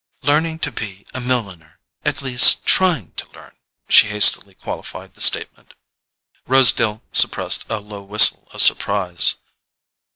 [0.23, 3.55] "Learning to be a milliner—at least TRYING to learn,"
[3.87, 5.75] she hastily qualified the statement.
[6.47, 9.35] Rosedale suppressed a low whistle of surprise.